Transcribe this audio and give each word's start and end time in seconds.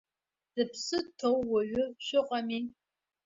Зыԥсы 0.53 0.97
ҭоу 1.17 1.39
уаҩы 1.51 1.83
шәыҟами? 2.05 2.61